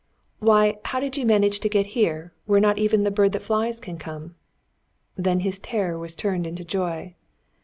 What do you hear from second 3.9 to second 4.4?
come?"